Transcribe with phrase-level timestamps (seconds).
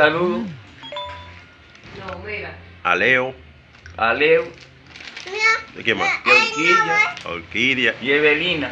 [0.00, 0.40] saludo
[2.84, 3.34] A Leo.
[3.98, 4.44] a Leo,
[5.74, 6.08] ¿De quién más?
[6.24, 7.94] y a Orquídea, A Orquídea.
[8.00, 8.70] y a Evelina.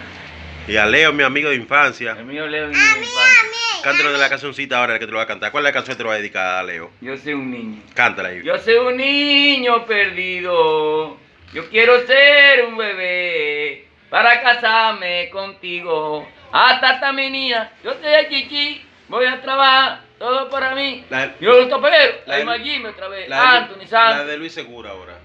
[0.67, 2.12] Y a Leo, mi amigo de infancia.
[2.18, 3.49] El mío Leo y mi infancia.
[3.82, 5.53] Cántalo de la cancioncita ahora que te lo va a cantar.
[5.53, 6.91] ¿Cuál es la canción que te lo va a dedicar a Leo?
[7.03, 7.82] Yo soy un niño.
[7.95, 8.43] Cántala ahí.
[8.43, 11.18] Yo soy un niño perdido.
[11.53, 16.26] Yo quiero ser un bebé para casarme contigo.
[16.53, 17.71] Hasta esta menina.
[17.85, 18.82] Yo soy el chichi.
[19.08, 20.07] Voy a trabajar.
[20.18, 21.04] Todo para mí.
[21.11, 22.14] La- Yo lo topero.
[22.27, 23.29] la- Magime otra vez.
[23.29, 24.27] La Anthony la Santos.
[24.27, 25.18] de Luis Segura ahora.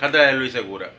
[0.00, 0.90] Cántala de Luis Segura.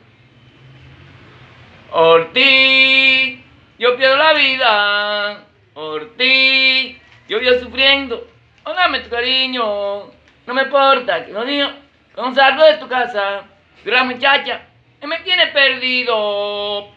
[1.92, 3.40] Ortiz,
[3.78, 5.44] yo pierdo la vida.
[5.76, 8.28] Ortiz, yo vivo sufriendo.
[8.64, 10.06] Póngame tu cariño.
[10.46, 11.72] No me importa que los niños
[12.18, 13.44] no salgo de tu casa.
[13.84, 14.62] Pero la muchacha
[15.00, 16.88] que me tiene perdido.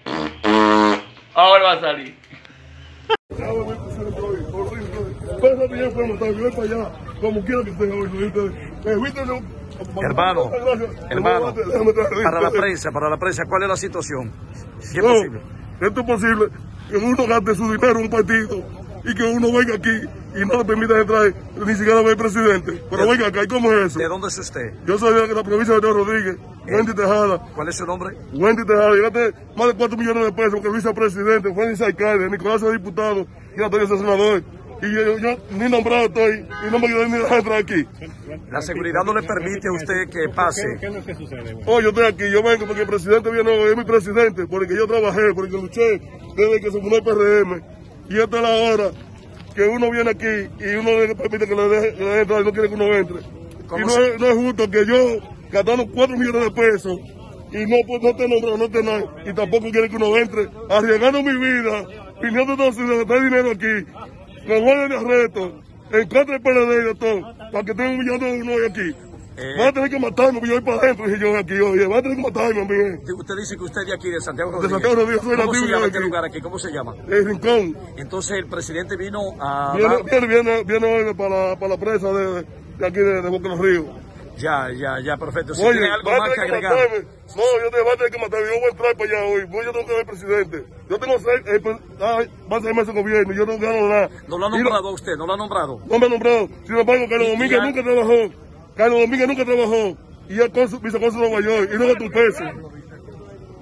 [1.35, 2.15] Ahora va a salir.
[5.41, 7.71] Para allá, como quiera que.
[10.03, 10.51] Hermano,
[11.11, 11.55] hermano,
[12.23, 14.33] para la prensa, para la prensa, ¿cuál es la situación?
[14.79, 15.41] Si es posible.
[15.81, 16.47] esto es posible
[16.89, 18.65] que uno gaste su dinero en un partido
[19.05, 19.91] y que uno venga aquí
[20.37, 22.83] y no le permita entrar ni siquiera ver presidente.
[22.91, 23.99] Pero venga acá, ¿y cómo es eso?
[23.99, 24.75] ¿De dónde es usted?
[24.87, 27.39] Yo soy de la provincia de Teo Rodríguez, Wendy Tejada.
[27.55, 28.17] ¿Cuál es su nombre?
[28.33, 32.73] Wendy Tejada, llegaste más de 4 millones de pesos el vicepresidente, fue alcalde, Nicolás es
[32.73, 34.43] diputado y Antonio es senador.
[34.83, 37.85] Y yo, yo ni nombrado estoy y no me quiero ni dejar entrar aquí.
[38.51, 40.63] La seguridad no le permite a usted que pase.
[41.67, 44.77] Oh, yo estoy aquí, yo vengo porque el presidente viene hoy, es mi presidente, porque
[44.77, 46.01] yo trabajé, porque luché
[46.37, 47.63] desde que se fundó el PRM.
[48.11, 48.91] Y esta es la hora
[49.55, 52.45] que uno viene aquí y uno le permite que le deje, que le entrar y
[52.45, 53.17] no quiere que uno entre.
[53.21, 54.97] Y ¿Cómo no se- es, no es justo que yo,
[55.51, 56.99] gastando 4 millones de pesos,
[57.53, 60.49] y no, pues, no te nombrado, no te nada, y tampoco quiere que uno entre,
[60.69, 61.85] arriesgando mi vida,
[62.23, 63.87] viniendo entonces a gastar dinero aquí,
[64.47, 65.61] con orden de arresto,
[65.93, 67.21] en contra del PLD y de todo,
[67.53, 68.95] para que tenga un millón de uno hoy aquí.
[69.39, 69.53] Eh.
[69.59, 71.99] Van a tener que matarme, porque yo voy para adentro, dije yo aquí, oye, van
[71.99, 73.13] a tener que matarme a mí, eh.
[73.15, 74.73] Usted dice que usted es de aquí, de Santiago De Rodríguez.
[74.73, 76.41] Santiago Rodríguez, soy ¿Cómo se llama de este lugar aquí?
[76.41, 76.95] ¿Cómo se llama?
[77.07, 77.77] el rincón.
[77.99, 79.75] Entonces el presidente vino a...
[79.77, 82.47] Viene, dar- viene, viene, viene hoy para, la- para la presa de,
[82.79, 83.85] de aquí de, de Boca de los Ríos.
[84.37, 85.55] Ya, ya, ya, perfecto.
[85.55, 86.73] Si Oye, tiene algo más que agregar.
[87.37, 88.47] No, yo te voy a tener que matarme.
[88.47, 89.45] Yo voy a entrar para allá hoy.
[89.45, 90.65] Voy, yo tengo que ver presidente.
[90.91, 93.33] Yo tengo seis, eh, pues, ay, va a ser meses de gobierno.
[93.33, 94.11] Yo no gano nada.
[94.29, 95.81] No lo ha nombrado a usted, no lo ha nombrado.
[95.87, 96.49] No me ha nombrado.
[96.67, 98.35] Sin embargo, Carlos Domínguez ya- nunca trabajó.
[98.77, 99.97] Carlos Domínguez nunca trabajó.
[100.29, 101.71] Y es cónsul- vicecónsul de Nueva York.
[101.75, 102.45] Y no gastó un peso.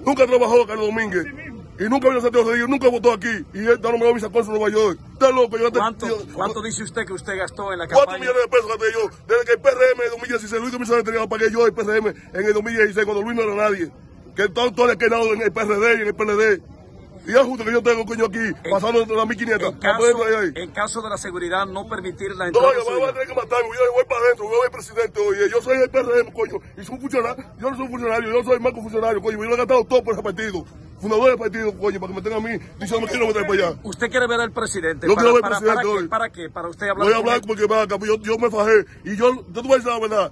[0.05, 1.25] Nunca trabajó Carlos Domínguez.
[1.77, 3.27] Y nunca vino a Santiago Rodríguez, nunca votó aquí.
[3.53, 4.99] Y él está nombrado vicecónsul de Nueva York.
[5.13, 5.57] Está loco.
[5.57, 8.19] Yo ¿Cuánto, yo- ¿Cuánto dice usted que usted gastó en la Cuatro campaña?
[8.19, 9.09] millones de pesos gasté yo.
[9.27, 12.53] Desde que el PRM en 2016, Luis tenía lo pagué yo el PRM en el
[12.53, 13.91] 2016, cuando Luis no era nadie.
[14.35, 16.61] Que todo, todo le quedado en el PRD y en el PLD.
[17.27, 19.73] Y es justo que yo tengo coño aquí, pasando entre las 1500.
[19.73, 20.51] En caso, entrar ahí.
[20.55, 23.33] en caso de la seguridad, no permitir la No, entrada yo voy a tener que
[23.33, 25.37] matarme, yo voy para adentro, yo voy presidente hoy.
[25.51, 27.43] Yo soy el PRM, coño, y soy un funcionario.
[27.57, 29.37] Yo no soy un funcionario, yo soy marco funcionario, coño.
[29.39, 30.65] Yo lo he gastado todo por ese partido.
[31.05, 33.53] Fundador del partido, coño, para que me tengan a mí diciendo que quiero meter para
[33.67, 33.79] allá.
[33.83, 35.05] ¿Usted quiere ver al presidente?
[35.07, 35.87] Yo ¿Para, quiero ver al para- presidente para qué?
[36.01, 36.07] hoy.
[36.07, 36.49] ¿Para qué?
[36.49, 38.85] ¿Para usted hablar Voy a hablar porque va acá, yo, yo me fajé.
[39.03, 40.31] Y yo, yo te voy a decir la verdad.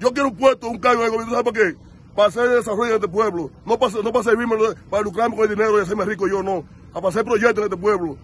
[0.00, 1.76] Yo quiero un puesto, un cargo de gobierno, ¿sabes por qué?
[2.16, 3.50] Para hacer desarrollo de este pueblo.
[3.66, 4.56] No para, no para servirme,
[4.88, 6.64] para lucrarme con el dinero y hacerme rico yo, no.
[6.92, 8.16] A para hacer proyectos en este pueblo.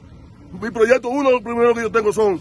[0.59, 2.41] Mi proyecto, uno de los primeros que yo tengo son,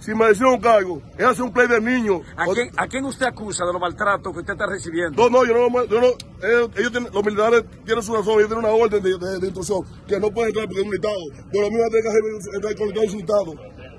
[0.00, 2.20] si me deciden un cargo, es hacer un play de niños.
[2.36, 5.22] ¿A quién, ¿A quién usted acusa de los maltratos que usted está recibiendo?
[5.22, 6.06] No, no, yo no, yo no
[6.46, 9.46] ellos, ellos tienen, los militares tienen su razón, ellos tienen una orden de, de- de
[9.46, 11.16] instrucción, que no pueden entrar porque es un militado.
[11.52, 13.54] Pero a mí me tener que hacer entrar con el insultado.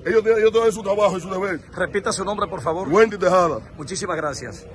[0.05, 1.59] Ellos, tienen- ellos tienen su trabajo y su deber.
[1.75, 2.87] Repita su nombre, por favor.
[2.87, 3.59] Wendy Tejada.
[3.77, 4.65] Muchísimas gracias.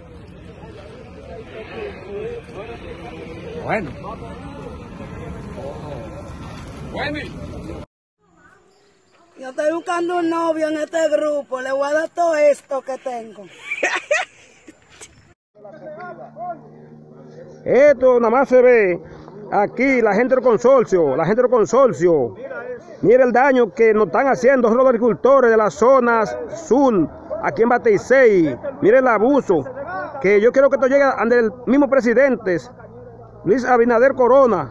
[3.65, 3.91] Bueno.
[9.37, 12.97] Yo estoy buscando un novio en este grupo, le voy a dar todo esto que
[12.99, 13.43] tengo.
[17.65, 19.03] Esto nada más se ve
[19.51, 22.35] aquí, la gente del consorcio, la gente del consorcio.
[23.03, 27.09] Mira el daño que nos están haciendo los agricultores de las zonas sur,
[27.43, 28.57] aquí en Bateisei.
[28.83, 29.65] Mira el abuso,
[30.21, 32.59] que yo quiero que esto llegue ante el mismo presidente,
[33.45, 34.71] Luis Abinader Corona,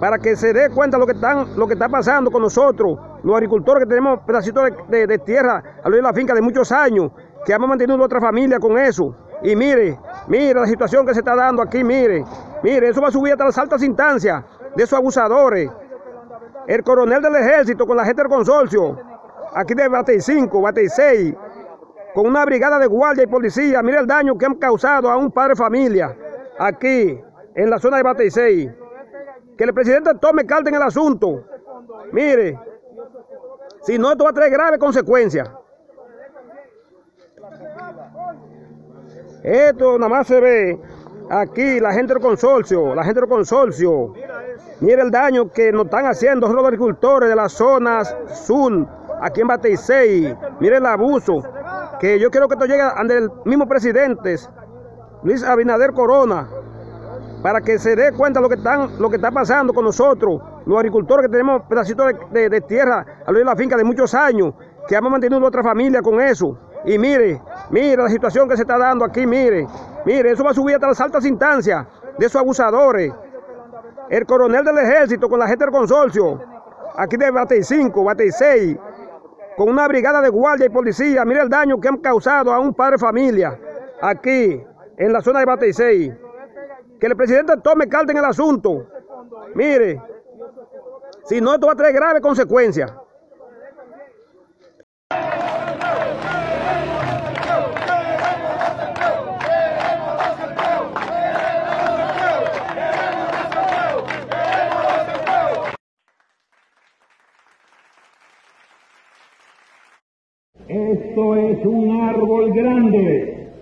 [0.00, 3.34] para que se dé cuenta lo que están, lo que está pasando con nosotros, los
[3.34, 7.12] agricultores que tenemos pedacitos de, tierra a lo de la finca de muchos años,
[7.44, 9.14] que hemos mantenido nuestra familia con eso.
[9.42, 12.24] Y mire, mire la situación que se está dando aquí, mire,
[12.62, 14.44] mire, eso va a subir hasta las altas instancias
[14.76, 15.70] de esos abusadores.
[16.66, 18.98] El coronel del ejército con la gente del consorcio,
[19.54, 21.34] aquí de Batey 5, Batey 6,
[22.14, 25.30] con una brigada de guardia y policía, mire el daño que han causado a un
[25.30, 26.16] padre de familia
[26.58, 27.18] aquí
[27.54, 28.70] en la zona de Batey 6
[29.60, 31.44] que el presidente tome carta en el asunto.
[32.12, 32.58] Mire,
[33.82, 35.48] si no, esto va a traer graves consecuencias.
[39.42, 40.80] Esto nada más se ve
[41.30, 44.12] aquí, la gente del consorcio, la gente del consorcio.
[44.80, 48.86] Mira el daño que nos están haciendo los agricultores de las zonas sur,
[49.20, 50.36] aquí en Bateisei.
[50.58, 51.42] Mira el abuso.
[51.98, 54.36] Que yo quiero que esto llegue ante el mismo presidente,
[55.22, 56.48] Luis Abinader Corona,
[57.42, 60.76] para que se dé cuenta lo que, están, lo que está pasando con nosotros los
[60.76, 64.54] agricultores que tenemos pedacitos de, tierra a lo de la finca de muchos años,
[64.88, 66.58] que hemos mantenido nuestra familia con eso.
[66.84, 67.40] Y mire,
[67.70, 69.66] mire la situación que se está dando aquí, mire,
[70.04, 71.86] mire, eso va a subir hasta las altas instancias
[72.18, 73.12] de esos abusadores.
[74.08, 76.40] El coronel del ejército con la gente del consorcio,
[76.96, 78.76] aquí de Batey 5, Batey 6,
[79.56, 82.74] con una brigada de guardia y policía, mire el daño que han causado a un
[82.74, 83.58] padre de familia,
[84.00, 84.62] aquí,
[84.96, 86.12] en la zona de Batey 6.
[86.98, 88.86] Que el presidente tome carta en el asunto.
[89.54, 90.00] Mire,
[91.30, 92.92] si no, esto va a traer graves consecuencias.
[110.66, 113.52] Esto es un árbol grande.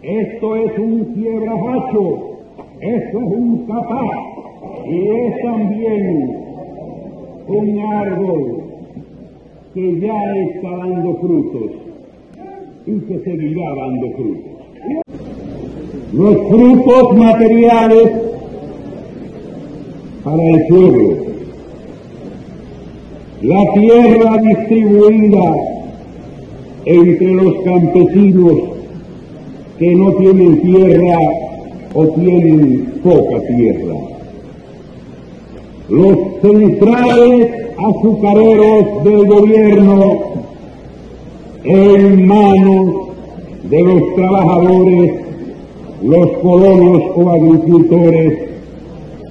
[0.00, 2.38] Esto es un quiebrajacho.
[2.80, 4.34] Esto es un capaz.
[4.86, 6.43] Y es también
[7.46, 8.62] un árbol
[9.74, 11.70] que ya está dando frutos
[12.86, 14.54] y que seguirá dando frutos.
[16.12, 18.10] Los frutos materiales
[20.22, 21.16] para el pueblo.
[23.42, 25.56] La tierra distribuida
[26.86, 28.54] entre los campesinos
[29.78, 31.18] que no tienen tierra
[31.94, 34.13] o tienen poca tierra.
[35.88, 40.18] Los centrales azucareros del gobierno
[41.64, 42.94] en manos
[43.64, 45.12] de los trabajadores,
[46.02, 48.38] los colonos o agricultores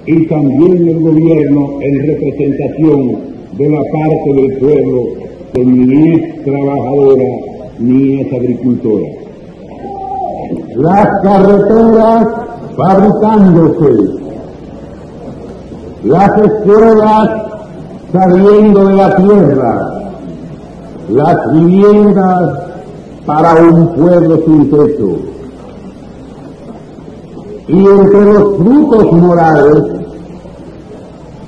[0.06, 3.18] y también el gobierno en representación
[3.56, 5.02] de la parte del pueblo
[5.54, 7.24] que ni es trabajadora
[7.78, 9.08] ni es agricultora.
[10.76, 12.26] Las carreteras
[12.76, 14.23] fabricándose,
[16.04, 17.30] las escuelas
[18.12, 19.92] saliendo de la tierra,
[21.08, 22.58] las viviendas
[23.24, 25.16] para un pueblo sin techo.
[27.68, 29.84] Y entre los frutos morales,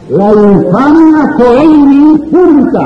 [0.09, 2.81] la infamia solemne pública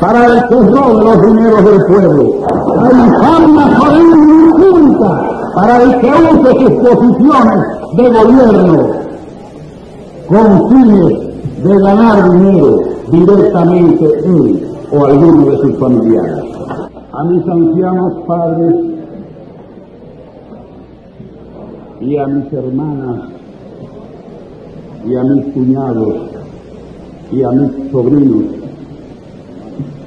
[0.00, 2.34] para el terror de los dineros del pueblo,
[2.82, 5.22] la infamia solemne pública
[5.54, 7.64] para el que use sus posiciones
[7.96, 9.01] de gobierno
[10.32, 16.44] con fines de ganar dinero directamente él o alguno de sus familiares.
[17.12, 18.74] A mis ancianos padres
[22.00, 23.20] y a mis hermanas
[25.04, 26.14] y a mis cuñados
[27.30, 28.44] y a mis sobrinos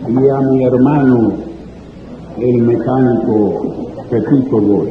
[0.07, 1.33] y a mi hermano
[2.39, 3.75] el mecánico
[4.09, 4.89] Pepito Boy.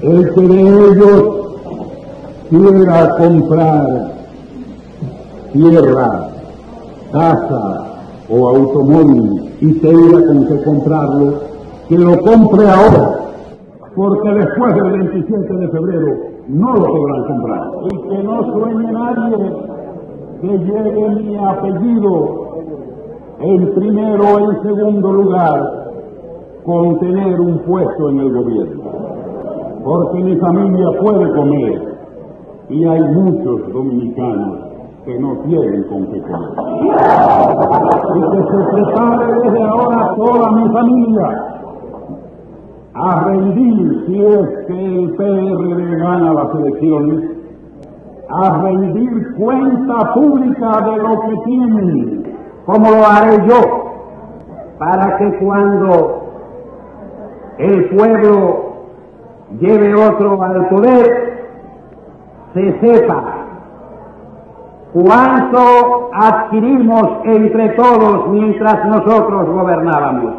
[0.00, 1.33] El que de ellos
[2.54, 4.12] quiera comprar
[5.52, 6.28] tierra,
[7.10, 7.84] casa
[8.28, 11.34] o automóvil y tenga con qué comprarlo,
[11.88, 13.18] que lo compre ahora,
[13.96, 16.16] porque después del 27 de febrero
[16.48, 17.70] no lo podrán comprar.
[17.90, 19.52] Y que no sueñe nadie
[20.40, 22.44] que llegue mi apellido
[23.40, 25.90] en primero o en segundo lugar
[26.64, 28.82] con tener un puesto en el gobierno,
[29.84, 31.93] porque mi familia puede comer
[32.68, 34.58] y hay muchos dominicanos
[35.04, 36.22] que no qué comer.
[38.14, 41.54] Y que se prepare desde ahora toda mi familia
[42.94, 47.30] a rendir si es que el PRD gana las elecciones,
[48.30, 53.60] a rendir cuenta pública de lo que tienen, como lo haré yo,
[54.78, 56.22] para que cuando
[57.58, 58.74] el pueblo
[59.60, 61.33] lleve otro al poder,
[62.54, 63.44] se sepa
[64.92, 70.34] cuánto adquirimos entre todos mientras nosotros gobernábamos.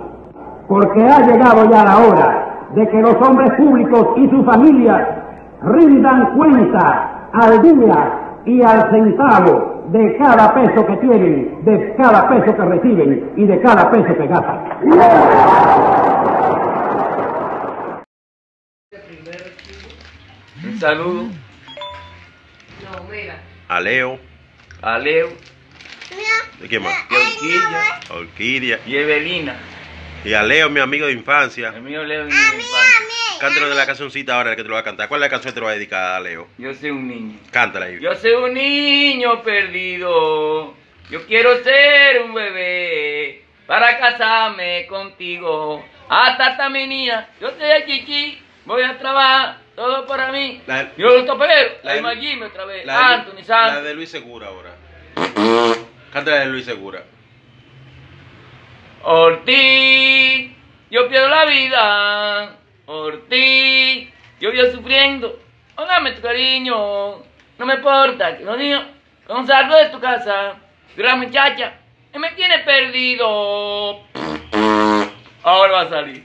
[0.67, 5.07] Porque ha llegado ya la hora de que los hombres públicos y sus familias
[5.61, 12.55] rindan cuenta al día y al centavo de cada peso que tienen, de cada peso
[12.55, 14.59] que reciben y de cada peso que gastan.
[20.63, 21.44] Un saludo
[23.67, 24.19] A Leo.
[24.81, 25.29] a Leo,
[26.59, 26.95] ¿De quién más?
[27.09, 28.79] y Orquídea Orquídea.
[28.85, 29.55] y Evelina.
[30.23, 31.71] Y a Leo, mi amigo de infancia.
[31.75, 33.05] El mío Leo y mi infancia.
[33.39, 35.07] Cántalo de la cancioncita ahora que te lo va a cantar.
[35.09, 36.47] ¿Cuál es la canción que te lo va a dedicar a Leo?
[36.57, 37.39] Yo soy un niño.
[37.51, 37.99] Cántala ahí.
[37.99, 40.73] Yo soy un niño perdido.
[41.09, 45.83] Yo quiero ser un bebé para casarme contigo.
[46.09, 47.27] Hasta esta mi niña.
[47.41, 48.39] Yo soy el chichi.
[48.65, 50.61] Voy a trabajar todo para mí.
[50.67, 51.71] La- Yo lo topero.
[51.83, 52.85] la La de- otra vez.
[52.85, 53.83] La Anthony la Santos.
[53.83, 54.75] de Luis Segura ahora.
[56.11, 57.03] Cántala de Luis Segura.
[59.03, 60.51] Ortiz,
[60.89, 62.55] yo pierdo la vida.
[62.87, 65.39] Ortiz, yo voy sufriendo.
[65.77, 67.17] Dame tu cariño.
[67.57, 68.83] No me importa que los niños
[69.27, 70.55] no salgo de tu casa.
[70.95, 71.73] Tú la muchacha
[72.11, 73.99] que me tiene perdido.
[75.43, 76.23] Ahora va a salir.